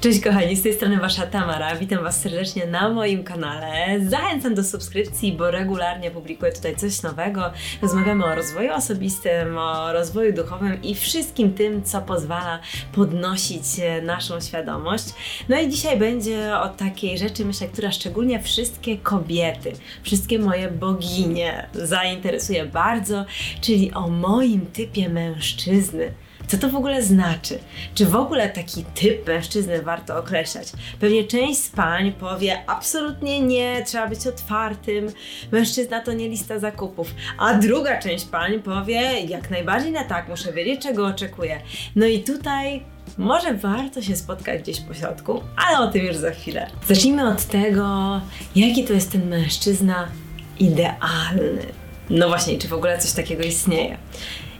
[0.00, 1.76] Cześć kochani, z tej strony Wasza Tamara.
[1.76, 4.00] Witam Was serdecznie na moim kanale.
[4.08, 7.50] Zachęcam do subskrypcji, bo regularnie publikuję tutaj coś nowego.
[7.82, 12.58] Rozmawiamy o rozwoju osobistym, o rozwoju duchowym i wszystkim tym, co pozwala
[12.92, 13.64] podnosić
[14.02, 15.04] naszą świadomość.
[15.48, 19.72] No i dzisiaj będzie o takiej rzeczy, myślę, która szczególnie wszystkie kobiety,
[20.02, 23.24] wszystkie moje boginie zainteresuje bardzo,
[23.60, 26.12] czyli o moim typie mężczyzny.
[26.48, 27.58] Co to w ogóle znaczy?
[27.94, 30.72] Czy w ogóle taki typ mężczyzny warto określać?
[31.00, 35.06] Pewnie część z pań powie absolutnie nie, trzeba być otwartym,
[35.52, 40.52] mężczyzna to nie lista zakupów, a druga część pań powie jak najbardziej na tak, muszę
[40.52, 41.60] wiedzieć czego oczekuję.
[41.96, 42.82] No i tutaj
[43.18, 46.66] może warto się spotkać gdzieś po środku, ale o tym już za chwilę.
[46.86, 48.20] Zacznijmy od tego,
[48.56, 50.08] jaki to jest ten mężczyzna
[50.58, 51.66] idealny.
[52.10, 53.98] No właśnie, czy w ogóle coś takiego istnieje?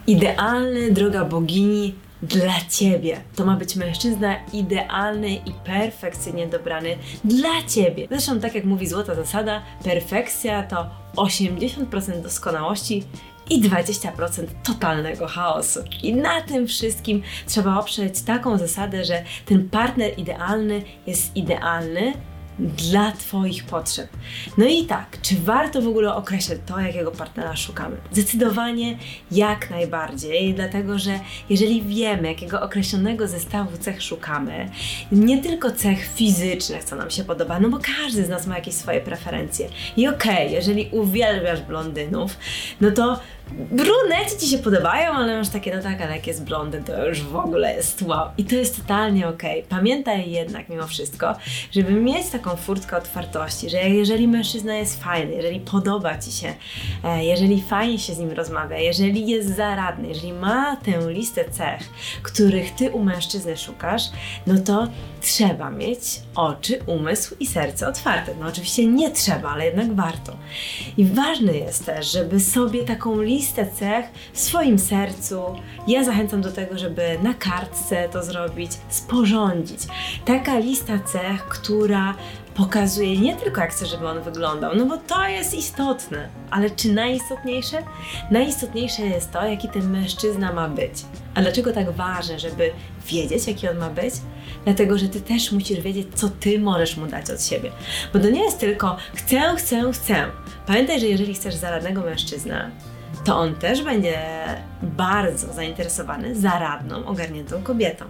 [0.09, 3.21] Idealny, droga bogini, dla ciebie.
[3.37, 8.07] To ma być mężczyzna idealny i perfekcyjnie dobrany dla ciebie.
[8.11, 13.05] Zresztą, tak jak mówi złota zasada, perfekcja to 80% doskonałości
[13.50, 14.11] i 20%
[14.65, 15.81] totalnego chaosu.
[16.03, 22.12] I na tym wszystkim trzeba oprzeć taką zasadę, że ten partner idealny jest idealny
[22.59, 24.09] dla Twoich potrzeb.
[24.59, 27.97] No i tak, czy warto w ogóle określać to, jakiego partnera szukamy?
[28.12, 28.98] Zdecydowanie
[29.31, 34.70] jak najbardziej, dlatego że jeżeli wiemy, jakiego określonego zestawu cech szukamy,
[35.12, 38.75] nie tylko cech fizycznych, co nam się podoba, no bo każdy z nas ma jakieś
[38.75, 39.69] swoje preferencje.
[39.97, 42.37] I okej, okay, jeżeli uwielbiasz blondynów,
[42.81, 43.20] no to
[43.70, 47.22] bruneci ci się podobają, ale masz takie, no tak, ale jak jest blondyn, to już
[47.22, 48.28] w ogóle jest wow.
[48.38, 49.64] I to jest totalnie okej.
[49.64, 49.78] Okay.
[49.78, 51.34] Pamiętaj jednak mimo wszystko,
[51.72, 56.54] żeby mieć taką furtkę otwartości, że jeżeli mężczyzna jest fajny, jeżeli podoba ci się,
[57.04, 61.80] e, jeżeli fajnie się z nim rozmawia, jeżeli jest zaradny, jeżeli ma tę listę cech,
[62.22, 64.02] których ty u mężczyzny szukasz,
[64.46, 64.88] no to
[65.20, 66.00] trzeba mieć
[66.34, 68.34] oczy, umysł i serce otwarte.
[68.41, 70.32] No oczywiście nie trzeba, ale jednak warto.
[70.96, 75.43] I ważne jest też, żeby sobie taką listę cech w swoim sercu,
[75.87, 79.81] ja zachęcam do tego, żeby na kartce to zrobić, sporządzić.
[80.25, 82.15] Taka lista cech, która
[82.54, 86.93] pokazuje nie tylko jak chcę, żeby on wyglądał, no bo to jest istotne, ale czy
[86.93, 87.82] najistotniejsze?
[88.31, 90.93] Najistotniejsze jest to, jaki ten mężczyzna ma być.
[91.34, 92.70] A dlaczego tak ważne, żeby
[93.06, 94.15] wiedzieć, jaki on ma być?
[94.65, 97.70] Dlatego, że ty też musisz wiedzieć, co ty możesz mu dać od siebie.
[98.12, 100.26] Bo to nie jest tylko chcę, chcę, chcę.
[100.66, 102.70] Pamiętaj, że jeżeli chcesz zaradnego mężczyznę,
[103.24, 104.19] to on też będzie
[104.82, 108.04] bardzo zainteresowany zaradną, ogarniętą kobietą.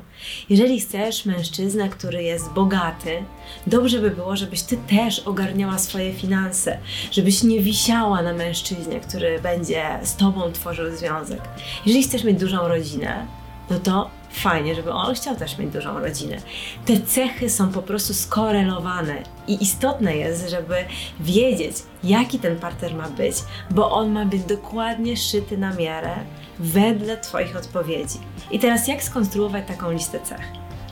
[0.50, 3.22] Jeżeli chcesz mężczyznę, który jest bogaty,
[3.66, 6.78] dobrze by było, żebyś ty też ogarniała swoje finanse,
[7.10, 11.40] żebyś nie wisiała na mężczyźnie, który będzie z tobą tworzył związek.
[11.86, 13.26] Jeżeli chcesz mieć dużą rodzinę,
[13.70, 16.36] no to fajnie, żeby on chciał też mieć dużą rodzinę.
[16.84, 20.74] Te cechy są po prostu skorelowane i istotne jest, żeby
[21.20, 23.36] wiedzieć, jaki ten partner ma być,
[23.70, 26.16] bo on ma być dokładnie szyty na miarę
[26.58, 28.18] wedle Twoich odpowiedzi.
[28.50, 30.42] I teraz jak skonstruować taką listę cech?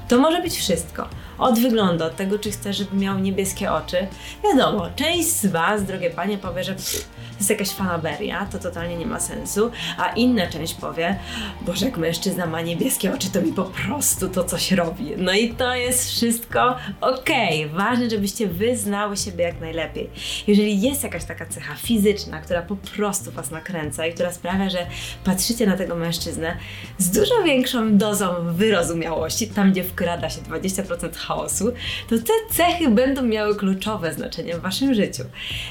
[0.08, 1.08] To może być wszystko.
[1.38, 4.06] Od wyglądu, od tego, czy chcesz, żeby miał niebieskie oczy.
[4.44, 8.96] Wiadomo, część z Was, drogie panie, powie, że pff, to jest jakaś fanaberia, to totalnie
[8.96, 11.18] nie ma sensu, a inna część powie,
[11.60, 15.12] Boże, jak mężczyzna ma niebieskie oczy, to mi po prostu to coś robi.
[15.16, 17.64] No i to jest wszystko okej.
[17.64, 17.78] Okay.
[17.78, 20.10] Ważne, żebyście wy znały siebie jak najlepiej.
[20.46, 24.86] Jeżeli jest jakaś taka cecha fizyczna, która po prostu Was nakręca i która sprawia, że
[25.24, 26.56] patrzycie na tego mężczyznę
[26.98, 31.72] z dużo większą dozą wyrozumiałości, tam gdzie wkrada się 20% chaosu,
[32.08, 35.22] to te cechy będą miały kluczowe znaczenie w Waszym życiu.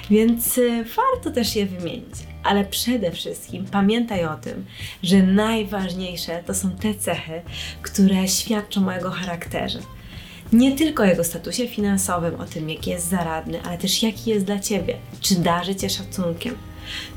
[0.10, 2.16] Więc y, warto też wymienić.
[2.44, 4.66] Ale przede wszystkim pamiętaj o tym,
[5.04, 7.42] że najważniejsze to są te cechy,
[7.82, 9.80] które świadczą o jego charakterze.
[10.54, 14.46] Nie tylko o jego statusie finansowym, o tym, jaki jest zaradny, ale też jaki jest
[14.46, 14.98] dla ciebie.
[15.22, 16.56] Czy darzy cię szacunkiem,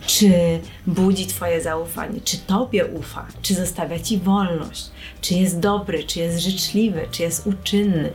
[0.07, 4.91] czy budzi Twoje zaufanie, czy Tobie ufa, czy zostawia Ci wolność,
[5.21, 8.13] czy jest dobry, czy jest życzliwy, czy jest uczynny.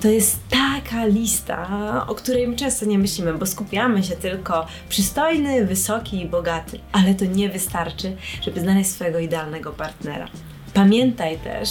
[0.00, 1.66] To jest taka lista,
[2.08, 7.14] o której my często nie myślimy, bo skupiamy się tylko przystojny, wysoki i bogaty, ale
[7.14, 10.28] to nie wystarczy, żeby znaleźć swojego idealnego partnera.
[10.76, 11.68] Pamiętaj też,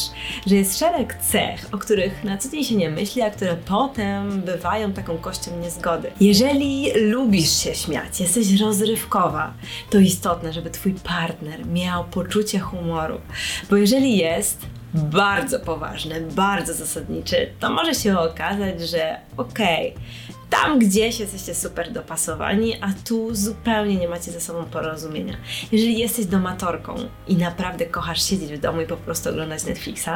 [0.47, 4.41] że jest szereg cech, o których na co dzień się nie myśli, a które potem
[4.41, 6.11] bywają taką kością niezgody.
[6.21, 9.53] Jeżeli lubisz się śmiać, jesteś rozrywkowa,
[9.89, 13.21] to istotne, żeby twój partner miał poczucie humoru.
[13.69, 14.65] Bo jeżeli jest,
[14.95, 20.03] bardzo poważny, bardzo zasadniczy, to może się okazać, że okej, okay,
[20.49, 25.37] tam gdzieś jesteście super dopasowani, a tu zupełnie nie macie ze sobą porozumienia.
[25.71, 26.95] Jeżeli jesteś domatorką
[27.27, 30.09] i naprawdę kochasz siedzieć w domu i po prostu oglądać Netflixa,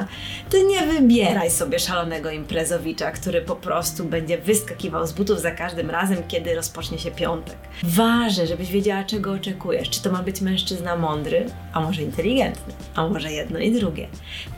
[0.50, 5.90] to nie wybieraj sobie szalonego imprezowicza, który po prostu będzie wyskakiwał z butów za każdym
[5.90, 7.58] razem, kiedy rozpocznie się piątek.
[7.84, 9.90] Ważne, żebyś wiedziała, czego oczekujesz.
[9.90, 14.08] Czy to ma być mężczyzna mądry, a może inteligentny, a może jedno i drugie.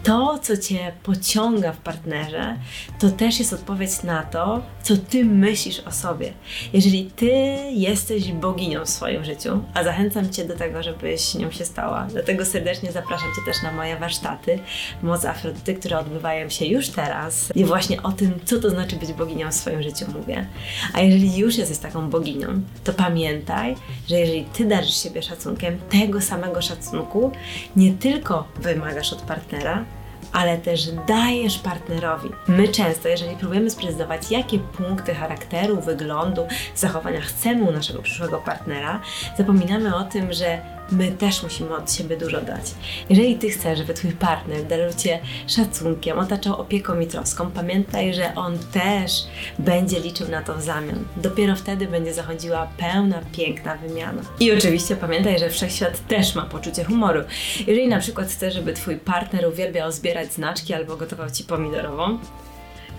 [0.03, 2.57] To, co cię pociąga w partnerze,
[2.99, 6.33] to też jest odpowiedź na to, co ty myślisz o sobie.
[6.73, 7.31] Jeżeli ty
[7.71, 12.45] jesteś boginią w swoim życiu, a zachęcam cię do tego, żebyś nią się stała, dlatego
[12.45, 14.59] serdecznie zapraszam cię też na moje warsztaty
[15.03, 17.51] Moc Afrodyty, które odbywają się już teraz.
[17.55, 20.47] I właśnie o tym, co to znaczy być boginią w swoim życiu mówię.
[20.93, 22.47] A jeżeli już jesteś taką boginią,
[22.83, 23.75] to pamiętaj,
[24.09, 27.31] że jeżeli ty darzysz siebie szacunkiem, tego samego szacunku
[27.75, 29.85] nie tylko wymagasz od partnera,
[30.33, 32.29] ale też dajesz partnerowi.
[32.47, 39.01] My często, jeżeli próbujemy sprecyzować, jakie punkty charakteru, wyglądu, zachowania chcemy u naszego przyszłego partnera,
[39.37, 42.65] zapominamy o tym, że my też musimy od siebie dużo dać.
[43.09, 48.35] Jeżeli ty chcesz, żeby twój partner darzył cię szacunkiem, otaczał opieką i troską, pamiętaj, że
[48.35, 49.11] on też
[49.59, 51.05] będzie liczył na to w zamian.
[51.17, 54.21] Dopiero wtedy będzie zachodziła pełna, piękna wymiana.
[54.39, 57.21] I oczywiście pamiętaj, że wszechświat też ma poczucie humoru.
[57.67, 62.19] Jeżeli na przykład chcesz, żeby twój partner uwielbiał zbierać znaczki albo gotował ci pomidorową,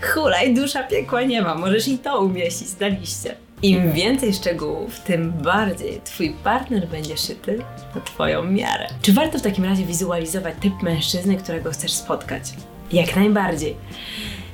[0.01, 3.35] hulaj, dusza piekła nie ma, możesz i to umieścić na liście.
[3.63, 7.57] Im więcej szczegółów, tym bardziej Twój partner będzie szyty
[7.95, 8.87] na Twoją miarę.
[9.01, 12.43] Czy warto w takim razie wizualizować typ mężczyzny, którego chcesz spotkać?
[12.91, 13.75] Jak najbardziej.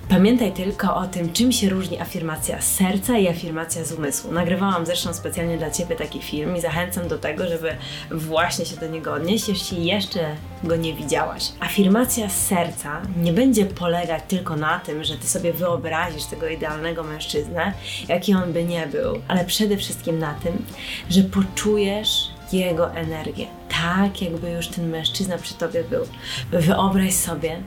[0.09, 4.31] Pamiętaj tylko o tym, czym się różni afirmacja z serca i afirmacja z umysłu.
[4.31, 7.75] Nagrywałam zresztą specjalnie dla Ciebie taki film i zachęcam do tego, żeby
[8.11, 11.51] właśnie się do niego odnieść, jeśli jeszcze go nie widziałaś.
[11.59, 17.03] Afirmacja z serca nie będzie polegać tylko na tym, że Ty sobie wyobrazisz tego idealnego
[17.03, 17.73] mężczyznę,
[18.07, 20.65] jaki on by nie był, ale przede wszystkim na tym,
[21.09, 23.58] że poczujesz jego energię.
[23.81, 26.05] Tak, jakby już ten mężczyzna przy tobie był.
[26.51, 27.61] Wyobraź sobie,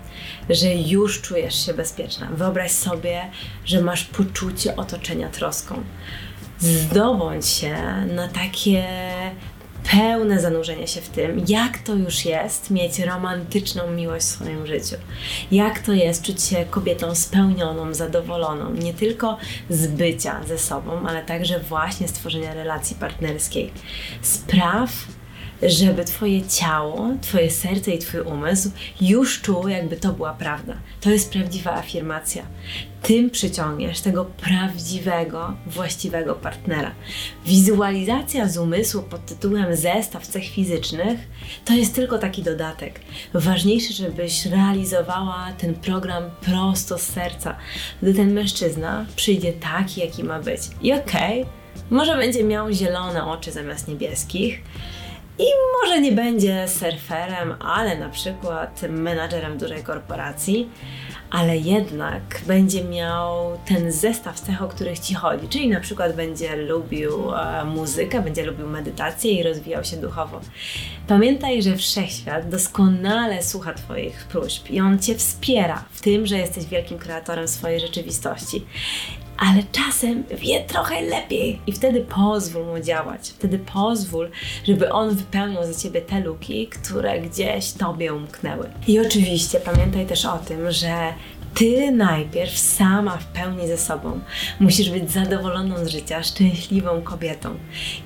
[0.50, 2.28] że już czujesz się bezpieczna.
[2.34, 3.30] Wyobraź sobie,
[3.64, 5.82] że masz poczucie otoczenia troską.
[6.58, 7.76] Zdobądź się
[8.14, 8.84] na takie
[9.90, 14.96] pełne zanurzenie się w tym, jak to już jest mieć romantyczną miłość w swoim życiu.
[15.50, 19.38] Jak to jest czuć się kobietą spełnioną, zadowoloną, nie tylko
[19.70, 23.72] z bycia ze sobą, ale także właśnie stworzenia relacji partnerskiej.
[24.22, 24.90] Spraw,
[25.62, 28.70] żeby Twoje ciało, Twoje serce i Twój umysł
[29.00, 30.74] już czuły, jakby to była prawda.
[31.00, 32.42] To jest prawdziwa afirmacja.
[33.02, 36.90] Tym przyciągniesz tego prawdziwego, właściwego partnera.
[37.46, 41.20] Wizualizacja z umysłu pod tytułem zestaw cech fizycznych
[41.64, 43.00] to jest tylko taki dodatek.
[43.34, 47.56] Ważniejsze, żebyś realizowała ten program prosto z serca,
[48.02, 50.60] gdy ten mężczyzna przyjdzie taki, jaki ma być.
[50.82, 51.52] I okej, okay,
[51.90, 54.60] może będzie miał zielone oczy zamiast niebieskich,
[55.38, 55.44] i
[55.82, 60.68] może nie będzie surferem, ale na przykład menadżerem dużej korporacji,
[61.30, 66.56] ale jednak będzie miał ten zestaw cech, o których Ci chodzi, czyli na przykład będzie
[66.56, 70.40] lubił e, muzykę, będzie lubił medytację i rozwijał się duchowo.
[71.08, 76.64] Pamiętaj, że wszechświat doskonale słucha Twoich próśb i on Cię wspiera w tym, że jesteś
[76.66, 78.64] wielkim kreatorem swojej rzeczywistości
[79.38, 83.28] ale czasem wie trochę lepiej i wtedy pozwól mu działać.
[83.28, 84.30] Wtedy pozwól,
[84.64, 88.70] żeby on wypełniał za ciebie te luki, które gdzieś tobie umknęły.
[88.86, 91.14] I oczywiście pamiętaj też o tym, że
[91.54, 94.20] ty najpierw sama w pełni ze sobą
[94.60, 97.54] musisz być zadowoloną z życia, szczęśliwą kobietą.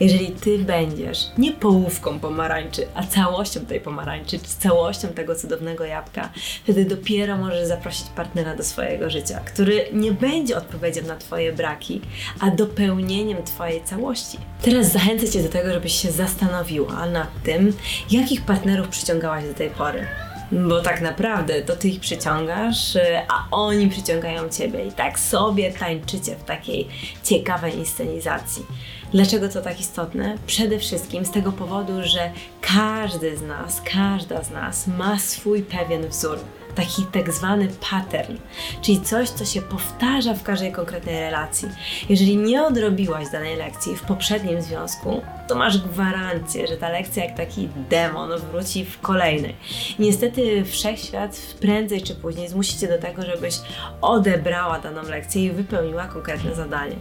[0.01, 6.29] Jeżeli ty będziesz nie połówką pomarańczy, a całością tej pomarańczy, czy całością tego cudownego jabłka,
[6.65, 12.01] wtedy dopiero możesz zaprosić partnera do swojego życia, który nie będzie odpowiedzią na twoje braki,
[12.41, 14.39] a dopełnieniem twojej całości.
[14.63, 17.73] Teraz zachęcę cię do tego, żebyś się zastanowiła nad tym,
[18.11, 20.07] jakich partnerów przyciągałaś do tej pory
[20.53, 25.73] bo tak naprawdę to ty ich przyciągasz, y, a oni przyciągają ciebie i tak sobie
[25.73, 26.89] tańczycie w takiej
[27.23, 28.67] ciekawej inscenizacji.
[29.13, 30.39] Dlaczego to tak istotne?
[30.47, 36.09] Przede wszystkim z tego powodu, że każdy z nas, każda z nas ma swój pewien
[36.09, 36.39] wzór
[36.77, 38.37] taki tak zwany pattern,
[38.83, 41.69] czyli coś, co się powtarza w każdej konkretnej relacji.
[42.09, 47.37] Jeżeli nie odrobiłaś danej lekcji w poprzednim związku, to masz gwarancję, że ta lekcja jak
[47.37, 49.57] taki demon wróci w kolejnej.
[49.99, 53.55] Niestety wszechświat prędzej czy później zmusi cię do tego, żebyś
[54.01, 56.97] odebrała daną lekcję i wypełniła konkretne zadanie.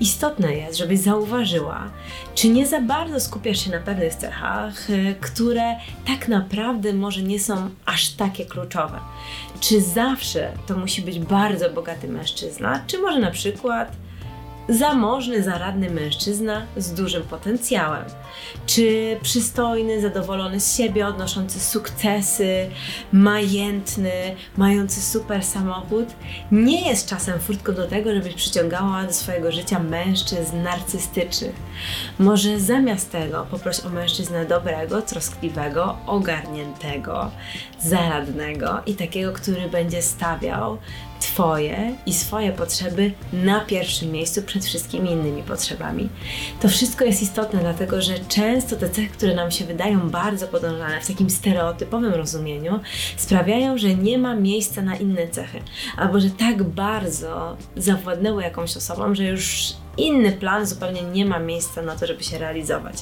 [0.00, 1.90] Istotne jest, żebyś zauważyła,
[2.34, 7.40] czy nie za bardzo skupiasz się na pewnych cechach, y, które tak naprawdę może nie
[7.40, 9.00] są aż takie kluczowe.
[9.60, 13.96] Czy zawsze to musi być bardzo bogaty mężczyzna, czy może na przykład
[14.68, 18.04] zamożny, zaradny mężczyzna z dużym potencjałem?
[18.66, 22.70] Czy przystojny, zadowolony z siebie, odnoszący sukcesy,
[23.12, 26.08] majętny, mający super samochód
[26.52, 31.54] nie jest czasem furtką do tego, żebyś przyciągała do swojego życia mężczyzn narcystycznych?
[32.18, 37.30] Może zamiast tego poproś o mężczyznę dobrego, troskliwego, ogarniętego,
[37.80, 40.78] zaradnego i takiego, który będzie stawiał
[41.20, 46.08] Twoje i swoje potrzeby na pierwszym miejscu przed wszystkimi innymi potrzebami.
[46.60, 51.00] To wszystko jest istotne, dlatego że często te cechy, które nam się wydają bardzo podążane
[51.00, 52.80] w takim stereotypowym rozumieniu,
[53.16, 55.62] sprawiają, że nie ma miejsca na inne cechy,
[55.96, 61.82] albo że tak bardzo zawładnęły jakąś osobą, że już inny plan zupełnie nie ma miejsca
[61.82, 62.94] na to, żeby się realizować.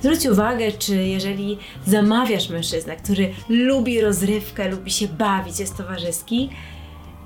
[0.00, 6.50] Zwróć uwagę, czy jeżeli zamawiasz mężczyznę, który lubi rozrywkę, lubi się bawić, jest towarzyski,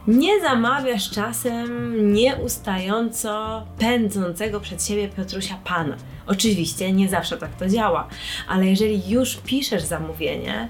[0.06, 5.96] nie zamawiasz czasem nieustająco pędzącego przed siebie Piotrusia Pana.
[6.26, 8.08] Oczywiście nie zawsze tak to działa,
[8.48, 10.68] ale jeżeli już piszesz zamówienie,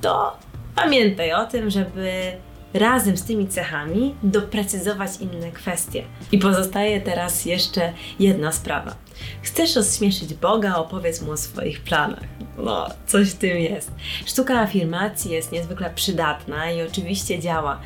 [0.00, 0.36] to
[0.74, 2.32] pamiętaj o tym, żeby
[2.74, 6.04] razem z tymi cechami doprecyzować inne kwestie.
[6.32, 8.94] I pozostaje teraz jeszcze jedna sprawa.
[9.42, 12.24] Chcesz rozśmieszyć Boga, opowiedz mu o swoich planach.
[12.58, 13.92] No, coś w tym jest.
[14.26, 17.80] Sztuka afirmacji jest niezwykle przydatna i oczywiście działa,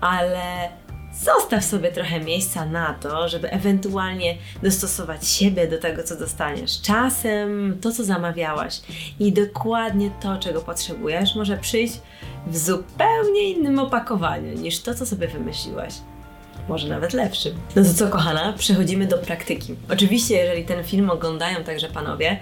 [0.00, 0.68] ale
[1.12, 6.80] zostaw sobie trochę miejsca na to, żeby ewentualnie dostosować siebie do tego, co dostaniesz.
[6.80, 8.80] Czasem to, co zamawiałaś
[9.20, 12.00] i dokładnie to, czego potrzebujesz, może przyjść
[12.46, 15.94] w zupełnie innym opakowaniu niż to, co sobie wymyśliłaś.
[16.68, 17.54] Może nawet lepszym.
[17.76, 19.74] No to co, kochana, przechodzimy do praktyki.
[19.92, 22.38] Oczywiście, jeżeli ten film oglądają także panowie,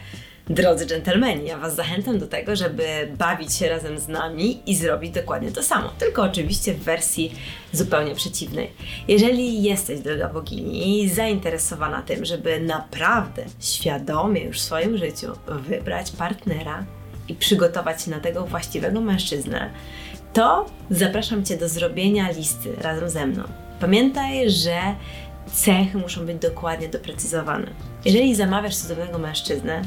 [0.50, 2.84] Drodzy dżentelmeni, ja Was zachęcam do tego, żeby
[3.18, 7.34] bawić się razem z nami i zrobić dokładnie to samo, tylko oczywiście w wersji
[7.72, 8.70] zupełnie przeciwnej.
[9.08, 16.84] Jeżeli jesteś, droga bogini, zainteresowana tym, żeby naprawdę świadomie już w swoim życiu wybrać partnera
[17.28, 19.70] i przygotować się na tego właściwego mężczyznę,
[20.32, 23.42] to zapraszam Cię do zrobienia listy razem ze mną.
[23.80, 24.80] Pamiętaj, że
[25.52, 27.66] cechy muszą być dokładnie doprecyzowane.
[28.04, 29.82] Jeżeli zamawiasz cudownego mężczyznę,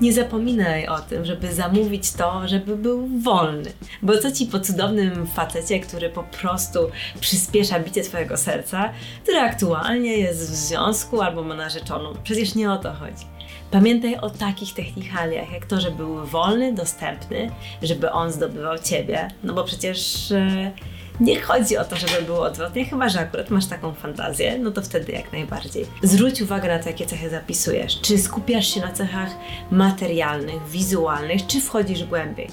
[0.00, 3.72] nie zapominaj o tym, żeby zamówić to, żeby był wolny.
[4.02, 6.78] Bo co ci po cudownym facecie, który po prostu
[7.20, 12.14] przyspiesza bicie twojego serca, który aktualnie jest w związku albo ma narzeczoną?
[12.22, 13.35] Przecież nie o to chodzi.
[13.70, 17.50] Pamiętaj o takich technikaliach, jak to, żeby był wolny, dostępny,
[17.82, 20.30] żeby on zdobywał ciebie, no bo przecież.
[20.30, 20.72] Yy,
[21.20, 24.82] nie chodzi o to, żeby było odwrotnie, chyba że akurat masz taką fantazję, no to
[24.82, 25.86] wtedy jak najbardziej.
[26.02, 28.00] Zwróć uwagę na to, jakie cechy zapisujesz.
[28.00, 29.30] Czy skupiasz się na cechach
[29.70, 32.48] materialnych, wizualnych, czy wchodzisz głębiej?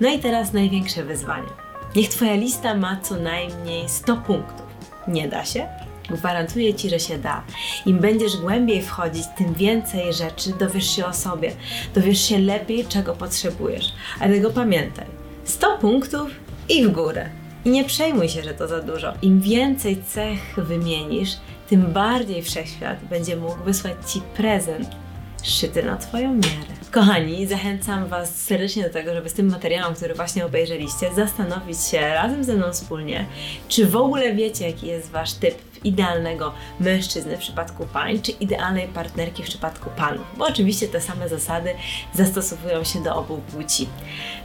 [0.00, 1.48] No i teraz największe wyzwanie.
[1.96, 4.66] Niech Twoja lista ma co najmniej 100 punktów.
[5.08, 5.68] Nie da się?
[6.10, 7.42] Gwarantuję Ci, że się da.
[7.86, 11.52] Im będziesz głębiej wchodzić, tym więcej rzeczy dowiesz się o sobie.
[11.94, 13.92] Dowiesz się lepiej, czego potrzebujesz.
[14.20, 15.06] A tego pamiętaj.
[15.44, 16.30] 100 punktów
[16.68, 17.30] i w górę.
[17.64, 19.12] I nie przejmuj się, że to za dużo.
[19.22, 21.30] Im więcej cech wymienisz,
[21.68, 25.05] tym bardziej wszechświat będzie mógł wysłać Ci prezent
[25.46, 26.76] szyty na Twoją miarę.
[26.90, 32.00] Kochani, zachęcam Was serdecznie do tego, żeby z tym materiałem, który właśnie obejrzeliście, zastanowić się
[32.00, 33.26] razem ze mną wspólnie,
[33.68, 38.88] czy w ogóle wiecie, jaki jest Wasz typ idealnego mężczyzny w przypadku pań, czy idealnej
[38.88, 40.26] partnerki w przypadku panów.
[40.36, 41.74] Bo oczywiście te same zasady
[42.14, 43.88] zastosowują się do obu płci.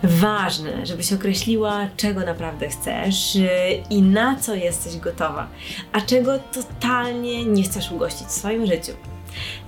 [0.04, 3.50] Ważne, żebyś określiła, czego naprawdę chcesz y,
[3.90, 5.48] i na co jesteś gotowa,
[5.92, 8.92] a czego totalnie nie chcesz ugościć w swoim życiu.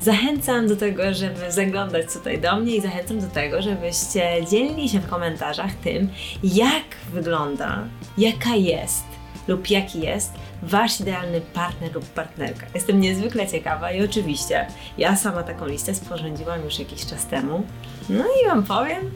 [0.01, 5.00] Zachęcam do tego, żeby zaglądać tutaj do mnie i zachęcam do tego, żebyście dzielili się
[5.00, 6.10] w komentarzach tym,
[6.43, 7.84] jak wygląda,
[8.17, 9.03] jaka jest
[9.48, 12.65] lub jaki jest Wasz idealny partner lub partnerka.
[12.74, 14.67] Jestem niezwykle ciekawa i oczywiście
[14.98, 17.63] ja sama taką listę sporządziłam już jakiś czas temu.
[18.10, 19.12] No i Wam powiem,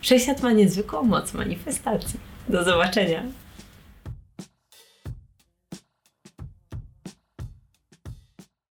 [0.00, 2.20] Wszechświat ma niezwykłą moc manifestacji.
[2.48, 3.22] Do zobaczenia!